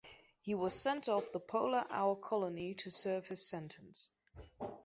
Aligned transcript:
He 0.41 0.55
was 0.55 0.73
sent 0.73 1.07
off 1.09 1.31
the 1.31 1.39
Polar 1.39 1.85
Owl 1.91 2.15
Colony 2.15 2.73
to 2.73 2.89
serve 2.89 3.27
his 3.27 3.45
sentence. 3.45 4.09